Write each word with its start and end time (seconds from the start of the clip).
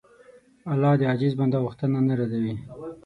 الله 0.71 0.93
د 0.99 1.01
عاجز 1.09 1.33
بنده 1.39 1.57
غوښتنه 1.63 1.97
نه 2.07 2.13
ردوي. 2.19 2.55